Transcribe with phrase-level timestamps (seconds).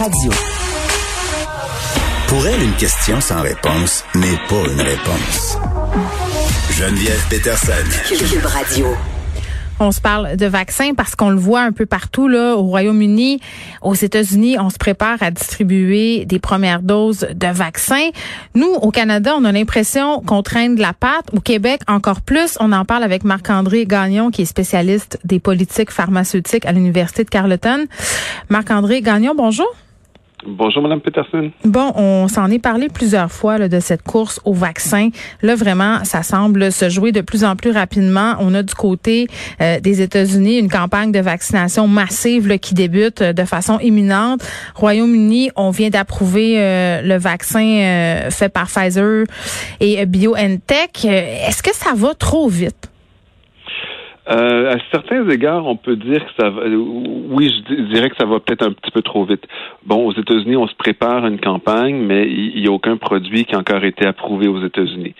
[0.00, 0.32] Radio.
[2.26, 5.58] Pour elle, une question sans réponse n'est pas une réponse.
[6.70, 7.72] Geneviève Peterson.
[8.08, 8.86] Cube Radio.
[9.78, 13.40] On se parle de vaccins parce qu'on le voit un peu partout là, au Royaume-Uni,
[13.82, 18.08] aux États-Unis, on se prépare à distribuer des premières doses de vaccins.
[18.54, 21.26] Nous, au Canada, on a l'impression qu'on traîne de la patte.
[21.34, 22.56] Au Québec, encore plus.
[22.58, 27.28] On en parle avec Marc-André Gagnon, qui est spécialiste des politiques pharmaceutiques à l'Université de
[27.28, 27.84] Carleton.
[28.48, 29.68] Marc-André Gagnon, bonjour.
[30.46, 31.50] Bonjour, Madame Peterson.
[31.64, 35.10] Bon, on s'en est parlé plusieurs fois de cette course au vaccin.
[35.42, 38.36] Là, vraiment, ça semble se jouer de plus en plus rapidement.
[38.40, 39.26] On a du côté
[39.60, 44.40] euh, des États-Unis une campagne de vaccination massive qui débute euh, de façon imminente.
[44.76, 49.24] Royaume-Uni, on vient d'approuver euh, le vaccin fait par Pfizer
[49.80, 51.04] et BioNTech.
[51.04, 52.79] Est-ce que ça va trop vite?
[54.30, 56.62] Euh, à certains égards, on peut dire que ça va.
[56.66, 59.44] Oui, je dirais que ça va peut-être un petit peu trop vite.
[59.84, 63.56] Bon, aux États-Unis, on se prépare une campagne, mais il n'y a aucun produit qui
[63.56, 65.14] a encore été approuvé aux États-Unis.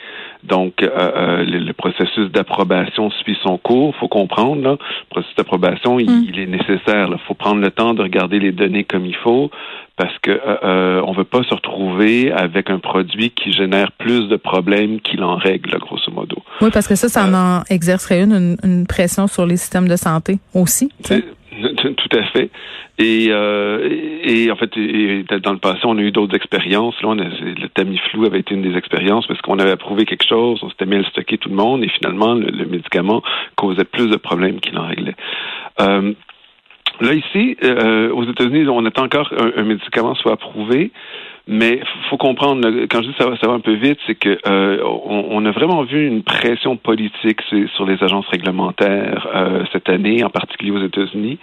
[0.45, 3.95] Donc, euh, euh le, processus d'approbation suit son cours.
[3.97, 6.39] faut comprendre, là, le processus d'approbation, il, mm.
[6.39, 7.09] est nécessaire.
[7.11, 9.51] Il faut prendre le temps de regarder les données comme il faut,
[9.97, 14.29] parce que euh, euh on veut pas se retrouver avec un produit qui génère plus
[14.29, 16.37] de problèmes qu'il en règle, grosso modo.
[16.61, 20.39] Oui, parce que ça, ça en exercerait une, une, pression sur les systèmes de santé
[20.55, 20.91] aussi.
[21.03, 22.51] Tout à fait.
[23.01, 23.89] Et, euh,
[24.23, 24.71] et en fait,
[25.43, 26.95] dans le passé, on a eu d'autres expériences.
[27.01, 30.69] Là, le Tamiflu avait été une des expériences parce qu'on avait approuvé quelque chose, on
[30.69, 33.23] s'était mis à le stocker tout le monde, et finalement, le, médicament
[33.57, 35.17] causait plus de problèmes qu'il en réglait.
[35.81, 36.13] Euh,
[37.01, 40.93] là, ici, euh, aux États-Unis, on attend encore un, un médicament soit approuvé.
[41.53, 44.39] Mais faut comprendre, quand je dis ça va, ça va un peu vite, c'est que
[44.47, 47.41] euh, on, a vraiment vu une pression politique
[47.75, 51.39] sur les agences réglementaires euh, cette année, en particulier aux États-Unis.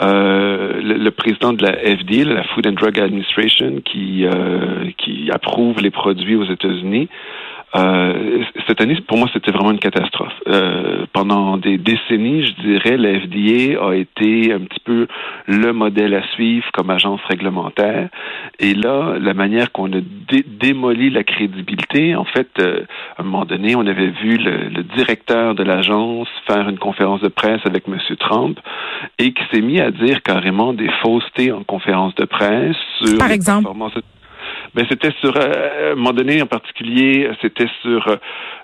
[0.00, 4.24] Euh, le, président de la FDA, la Food and Drug Administration, qui,
[4.98, 7.08] qui approuve les produits aux États-Unis,
[7.74, 10.32] euh, cette année, pour moi, c'était vraiment une catastrophe.
[10.46, 15.06] Euh, pendant des décennies, je dirais, la FDA a été un petit peu
[15.46, 18.08] le modèle à suivre comme agence réglementaire.
[18.58, 20.00] Et là, la manière qu'on a
[20.60, 22.84] démoli la crédibilité, en fait, euh,
[23.16, 27.20] à un moment donné, on avait vu le, le directeur de l'agence faire une conférence
[27.20, 27.98] de presse avec M.
[28.18, 28.58] Trump
[29.18, 33.30] et qui s'est mis à dire carrément des faussetés en conférence de presse sur Par
[33.30, 33.68] exemple?
[34.88, 38.16] C'était sur, euh, à un moment donné en particulier, c'était sur euh,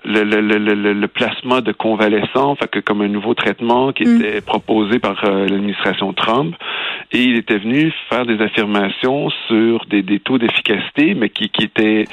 [0.05, 4.21] le, le, le, le, placement de convalescents, fait que comme un nouveau traitement qui mm.
[4.21, 6.55] était proposé par euh, l'administration Trump.
[7.11, 11.65] Et il était venu faire des affirmations sur des, des taux d'efficacité, mais qui, qui
[11.65, 12.05] étaient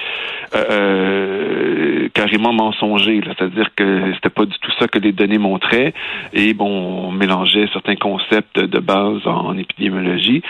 [2.15, 3.21] carrément mensongers.
[3.27, 5.93] C'est-à-dire que c'était pas du tout ça que les données montraient.
[6.33, 6.69] Et bon,
[7.09, 10.43] on mélangeait certains concepts de base en épidémiologie.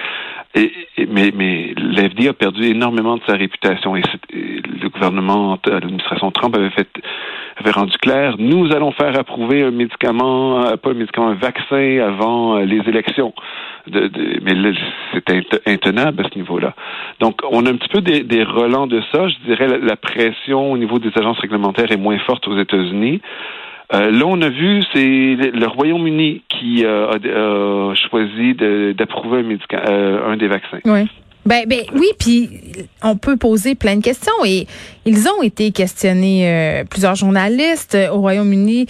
[0.55, 0.73] Et,
[1.11, 4.03] mais mais l'FD a perdu énormément de sa réputation et,
[4.33, 6.89] le gouvernement, l'administration Trump avait fait
[7.59, 11.99] avait rendu clair, nous allons faire approuver un médicament, euh, pas un médicament, un vaccin
[12.07, 13.33] avant euh, les élections.
[13.87, 14.75] De, de, mais
[15.15, 16.75] c'est intenable à ce niveau-là.
[17.21, 19.29] Donc, on a un petit peu des, relents de ça.
[19.29, 23.21] Je dirais la, la pression au niveau des agences réglementaires est moins forte aux États-Unis.
[23.95, 27.11] Euh, là, on a vu, c'est le Royaume-Uni qui a,
[28.11, 28.55] choisi
[28.95, 30.81] d'approuver un, un des vaccins.
[30.85, 31.09] Oui.
[31.47, 32.51] Ben, ben oui, puis
[33.03, 34.67] on peut poser plein de questions et
[35.05, 36.85] ils ont été questionnés.
[36.91, 38.87] plusieurs journalistes au Royaume-Uni,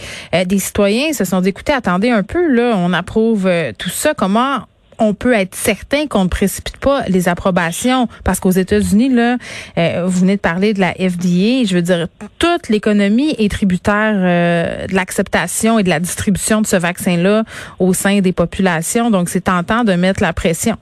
[0.47, 4.15] des citoyens se sont dit, écoutez, attendez un peu, là, on approuve tout ça.
[4.15, 4.62] Comment
[4.99, 8.09] on peut être certain qu'on ne précipite pas les approbations?
[8.25, 9.37] Parce qu'aux États-Unis là,
[9.79, 14.14] euh, vous venez de parler de la FDA, je veux dire toute l'économie est tributaire
[14.17, 17.44] euh, de l'acceptation et de la distribution de ce vaccin-là
[17.79, 20.76] au sein des populations, donc c'est tentant de mettre la pression.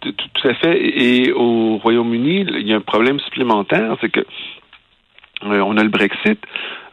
[0.00, 0.78] Tout à fait.
[0.80, 4.20] Et au Royaume-Uni, il y a un problème supplémentaire, c'est que
[5.44, 6.38] euh, on a le Brexit.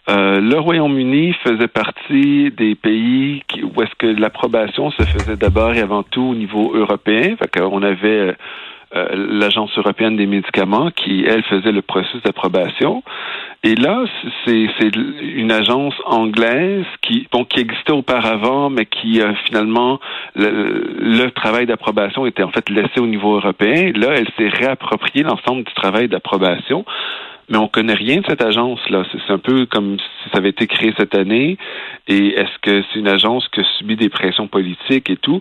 [0.09, 5.73] Euh, le Royaume-Uni faisait partie des pays qui, où est-ce que l'approbation se faisait d'abord
[5.73, 7.35] et avant tout au niveau européen.
[7.37, 8.35] Fait qu'on avait
[8.93, 13.03] l'Agence européenne des médicaments qui, elle, faisait le processus d'approbation.
[13.63, 14.05] Et là,
[14.45, 19.99] c'est une agence anglaise qui, bon, qui existait auparavant, mais qui finalement
[20.35, 23.91] le, le travail d'approbation était en fait laissé au niveau européen.
[23.95, 26.85] Là, elle s'est réappropriée l'ensemble du travail d'approbation
[27.49, 29.03] mais on connaît rien de cette agence-là.
[29.11, 31.57] C'est un peu comme si ça avait été créé cette année.
[32.07, 35.39] Et est-ce que c'est une agence qui a subi des pressions politiques et tout?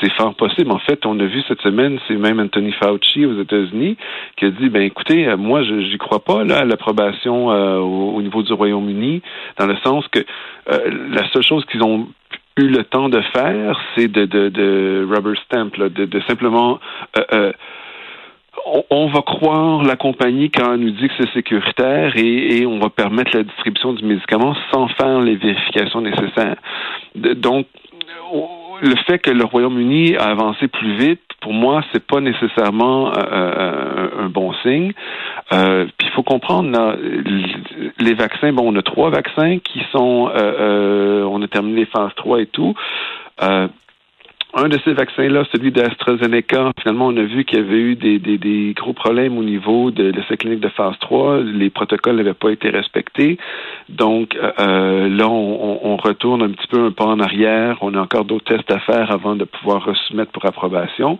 [0.00, 0.70] C'est fort possible.
[0.70, 3.96] En fait, on a vu cette semaine, c'est même Anthony Fauci aux États-Unis
[4.36, 7.78] qui a dit, ben écoutez, euh, moi, je n'y crois pas là à l'approbation euh,
[7.78, 9.22] au, niveau du Royaume-Uni,
[9.58, 12.08] dans le sens que euh, la seule chose qu'ils ont
[12.58, 16.80] eu le temps de faire, c'est de, de, de rubber stamp, là, de, de simplement
[18.90, 22.90] on, va croire la compagnie quand elle nous dit que c'est sécuritaire et, on va
[22.90, 26.56] permettre la distribution du médicament sans faire les vérifications nécessaires.
[27.14, 27.66] donc,
[28.82, 33.12] le fait que le Royaume-Uni a avancé plus vite, pour moi, c'est pas nécessairement euh,
[33.16, 34.92] euh, un bon signe.
[35.52, 36.96] Euh, puis il faut comprendre
[37.98, 38.52] les vaccins.
[38.52, 42.74] Bon, on a trois vaccins qui sont, on a terminé les phases 3 et tout
[44.54, 48.18] un de ces vaccins-là, celui d'AstraZeneca, finalement, on a vu qu'il y avait eu des,
[48.18, 51.40] des, des, gros problèmes au niveau de, de clinique de phase 3.
[51.40, 53.38] Les protocoles n'avaient pas été respectés.
[53.88, 57.78] Donc, euh, euh, là, on, on, retourne un petit peu un pas en arrière.
[57.80, 61.18] On a encore d'autres tests à faire avant de pouvoir soumettre pour approbation.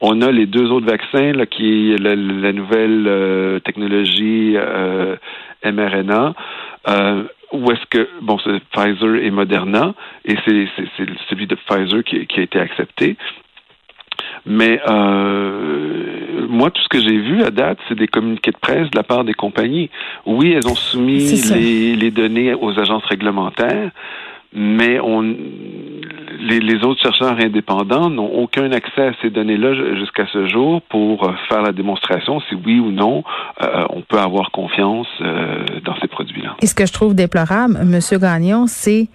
[0.00, 2.16] On a les deux autres vaccins, là, qui est la,
[2.52, 4.56] nouvelle euh, technologie
[5.64, 6.34] mRNA.
[7.52, 9.94] Ou est-ce que, bon, c'est Pfizer et Moderna,
[10.24, 10.66] et c'est
[11.28, 13.16] celui de Pfizer qui, qui, a été accepté.
[14.46, 18.90] Mais euh, moi, tout ce que j'ai vu à date, c'est des communiqués de presse
[18.90, 19.90] de la part des compagnies.
[20.26, 23.90] Oui, elles ont soumis les, les, données aux agences réglementaires,
[24.54, 25.22] mais on,
[26.42, 31.32] les, autres chercheurs indépendants n'ont aucun accès à ces données-là jusqu'à ce jour pour euh,
[31.48, 33.22] faire la démonstration si oui ou non
[33.62, 36.21] euh, on peut avoir confiance euh, dans ces produits-là.
[36.62, 39.08] Et ce que je trouve déplorable, Monsieur Gagnon, c'est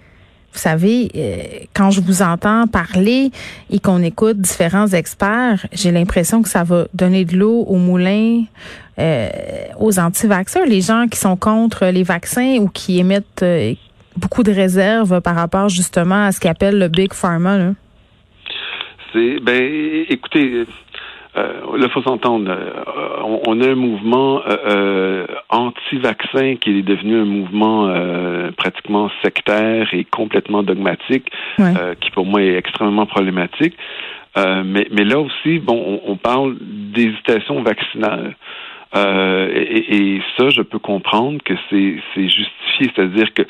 [0.52, 3.30] vous savez, quand je vous entends parler
[3.70, 8.44] et qu'on écoute différents experts, j'ai l'impression que ça va donner de l'eau au moulin
[9.78, 13.44] aux anti-vaccins, les gens qui sont contre les vaccins ou qui émettent,
[14.16, 17.74] beaucoup de réserves par rapport justement à ce qu'appelle le Big Pharma.
[19.12, 20.64] C'est ben écoutez,
[21.36, 22.50] euh, là, faut s'entendre.
[22.50, 27.92] Euh, on, a un mouvement euh, euh, anti-vaccin qui est devenu un mouvement
[28.56, 31.30] pratiquement sectaire et complètement dogmatique,
[32.00, 33.76] qui pour moi est extrêmement problématique.
[34.36, 38.34] mais, mais là aussi, bon, on, on parle d'hésitation vaccinale.
[38.96, 43.42] Euh, et, ça, je peux comprendre que c'est justifié, c'est-à-dire que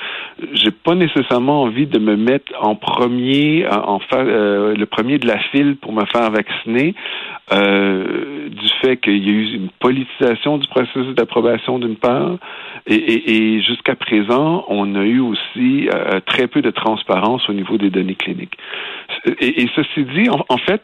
[0.52, 5.38] j'ai pas nécessairement envie de me mettre en premier, en, euh, le premier de la
[5.50, 6.94] file pour me faire vacciner,
[7.52, 12.37] euh, du fait qu'il y a eu une politisation du processus d'approbation d'une part,
[12.87, 15.88] et, jusqu'à présent, on a eu aussi
[16.26, 18.56] très peu de transparence au niveau des données cliniques.
[19.40, 20.82] Et, ceci dit, en fait,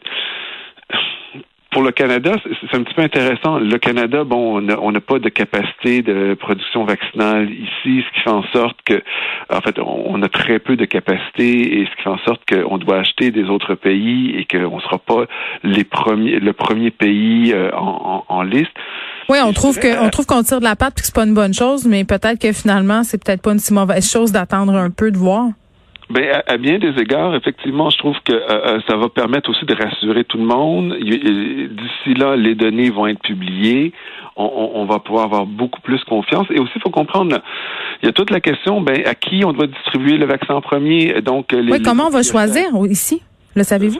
[1.75, 3.59] pour le Canada, c'est un petit peu intéressant.
[3.59, 8.29] Le Canada, bon, on n'a pas de capacité de production vaccinale ici, ce qui fait
[8.29, 9.03] en sorte que,
[9.49, 12.77] en fait, on a très peu de capacité et ce qui fait en sorte qu'on
[12.77, 15.25] doit acheter des autres pays et qu'on ne sera pas
[15.63, 18.71] les premiers, le premier pays euh, en, liste.
[19.27, 21.25] Oui, on trouve que on trouve qu'on tire de la patte et que c'est pas
[21.25, 24.75] une bonne chose, mais peut-être que finalement c'est peut-être pas une si mauvaise chose d'attendre
[24.75, 25.49] un peu de voir.
[26.09, 29.65] Ben, à, bien des égards, effectivement, je trouve que euh, euh, ça va permettre aussi
[29.65, 30.95] de rassurer tout le monde.
[30.99, 33.91] D'ici là, les données vont être publiées.
[34.35, 36.45] On, on, va pouvoir avoir beaucoup plus confiance.
[36.51, 37.37] Et aussi, il faut comprendre,
[38.03, 40.61] il y a toute la question, ben, à qui on doit distribuer le vaccin en
[40.61, 41.21] premier.
[41.21, 43.23] Donc, les, oui, comment on va choisir ici?
[43.55, 43.99] Le savez-vous?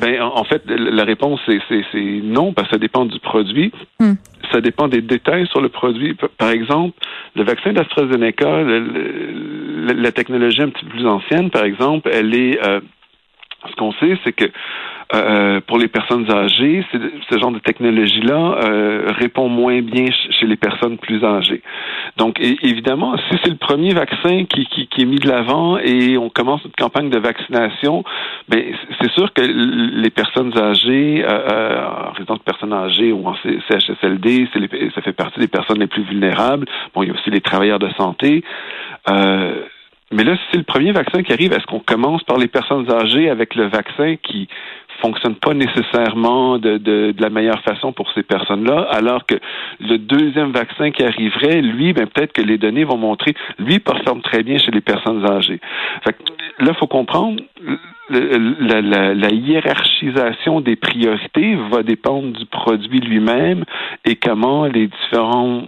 [0.00, 3.72] Ben, en fait, la réponse, c'est non, parce que ça dépend du produit.
[3.98, 4.14] Hmm.
[4.52, 6.14] Ça dépend des détails sur le produit.
[6.38, 6.96] Par exemple,
[7.34, 12.64] le vaccin d'AstraZeneca, la technologie un petit peu plus ancienne, par exemple, elle est...
[12.66, 12.80] Euh,
[13.70, 14.46] ce qu'on sait, c'est que
[15.14, 16.84] euh, pour les personnes âgées,
[17.30, 21.62] ce genre de technologie-là euh, répond moins bien chez les personnes plus âgées.
[22.16, 26.16] Donc, évidemment, si c'est le premier vaccin qui, qui, qui, est mis de l'avant et
[26.18, 28.04] on commence une campagne de vaccination,
[28.48, 28.62] ben
[29.00, 33.34] c'est sûr que les personnes âgées, euh, euh en résidence de personnes âgées ou en
[33.34, 36.66] CHSLD, les, ça fait partie des personnes les plus vulnérables.
[36.94, 38.44] Bon, il y a aussi les travailleurs de santé.
[39.08, 39.62] Euh,
[40.12, 41.52] mais là, c'est le premier vaccin qui arrive.
[41.52, 44.48] Est-ce qu'on commence par les personnes âgées avec le vaccin qui
[45.00, 49.34] fonctionne pas nécessairement de, de, de la meilleure façon pour ces personnes-là, alors que
[49.80, 54.22] le deuxième vaccin qui arriverait, lui, ben, peut-être que les données vont montrer, lui performe
[54.22, 55.60] très bien chez les personnes âgées.
[56.04, 57.42] Fait que, là, faut comprendre,
[58.10, 63.64] la, la, la, hiérarchisation des priorités va dépendre du produit lui-même
[64.04, 65.62] et comment les différents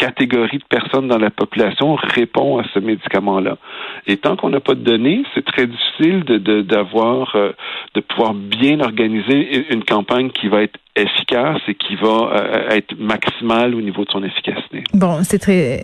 [0.00, 3.58] catégorie de personnes dans la population répond à ce médicament-là.
[4.06, 7.52] Et tant qu'on n'a pas de données, c'est très difficile de d'avoir de, euh,
[7.94, 12.98] de pouvoir bien organiser une campagne qui va être efficace et qui va euh, être
[12.98, 14.84] maximale au niveau de son efficacité.
[14.92, 15.82] Bon, c'est très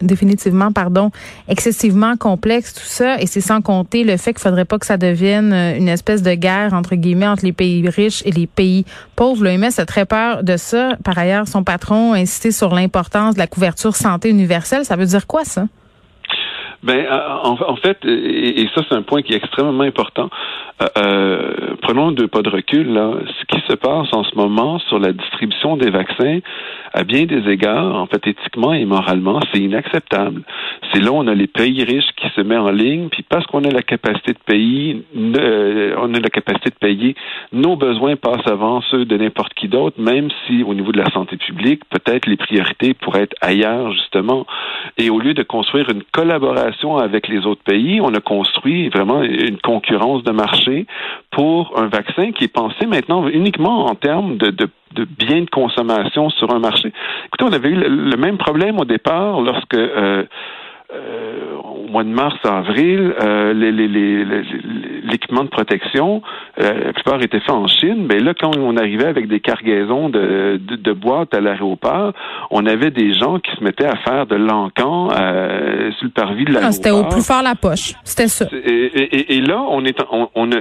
[0.00, 1.10] définitivement, pardon,
[1.48, 4.96] excessivement complexe tout ça, et c'est sans compter le fait qu'il faudrait pas que ça
[4.96, 8.84] devienne euh, une espèce de guerre entre guillemets entre les pays riches et les pays
[9.14, 9.44] pauvres.
[9.44, 10.96] L'OMS a très peur de ça.
[11.04, 14.84] Par ailleurs, son patron a insisté sur l'importance de la couverture santé universelle.
[14.84, 15.66] Ça veut dire quoi ça?
[16.82, 20.30] Ben, euh, en, fait, et, ça c'est un point qui est extrêmement important.
[20.82, 22.92] Euh, euh, prenons deux pas de recul.
[22.92, 23.12] Là.
[23.26, 26.40] Ce qui se passe en ce moment sur la distribution des vaccins,
[26.92, 30.42] à bien des égards, en fait, éthiquement et moralement, c'est inacceptable.
[30.92, 33.46] C'est là où on a les pays riches qui se mettent en ligne, puis parce
[33.46, 37.16] qu'on a la capacité de payer, on a la capacité de payer,
[37.52, 41.10] nos besoins passent avant ceux de n'importe qui d'autre, même si au niveau de la
[41.10, 44.46] santé publique, peut-être les priorités pourraient être ailleurs justement.
[44.98, 46.65] Et au lieu de construire une collaboration
[46.98, 50.86] avec les autres pays, on a construit vraiment une concurrence de marché
[51.30, 54.68] pour un vaccin qui est pensé maintenant uniquement en termes de, de,
[55.04, 56.92] biens de consommation sur un marché.
[57.26, 60.24] Écoutez, on avait eu le, même problème au départ lorsque euh,
[60.92, 63.52] euh, au mois de mars, avril, euh,
[65.04, 66.22] l'équipement de protection,
[66.60, 68.06] euh, la plupart étaient faits en Chine.
[68.08, 72.12] Mais là, quand on arrivait avec des cargaisons de, de, boîtes à l'aéroport,
[72.50, 76.44] on avait des gens qui se mettaient à faire de l'encan euh, sur le parvis
[76.44, 76.72] de l'aéroport.
[76.72, 77.94] C'était au plus fort la poche.
[78.04, 78.46] C'était ça.
[78.52, 80.60] Et, là, on est, on, on a,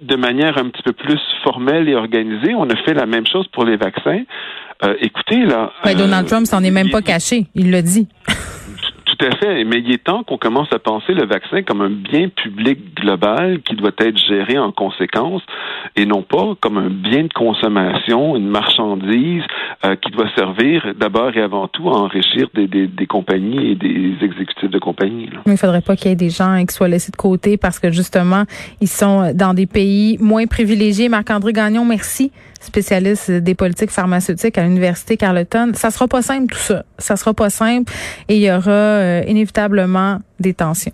[0.00, 3.46] de manière un petit peu plus formelle et organisée, on a fait la même chose
[3.52, 4.22] pour les vaccins.
[5.00, 5.70] écoutez, là.
[5.96, 7.46] Donald Trump s'en est même pas caché.
[7.54, 8.08] Il l'a dit.
[9.20, 9.64] Tout à fait.
[9.64, 13.60] Mais il est temps qu'on commence à penser le vaccin comme un bien public global
[13.62, 15.42] qui doit être géré en conséquence
[15.94, 19.42] et non pas comme un bien de consommation, une marchandise
[19.84, 24.70] euh, qui doit servir d'abord et avant tout à enrichir des, compagnies et des exécutifs
[24.70, 25.28] de compagnie.
[25.46, 27.78] Mais il faudrait pas qu'il y ait des gens qui soient laissés de côté parce
[27.78, 28.44] que justement,
[28.80, 31.10] ils sont dans des pays moins privilégiés.
[31.10, 35.72] Marc-André Gagnon, merci spécialiste des politiques pharmaceutiques à l'université Carleton.
[35.74, 36.84] Ça sera pas simple tout ça.
[36.98, 37.92] Ça sera pas simple
[38.28, 40.92] et il y aura euh, inévitablement des tensions.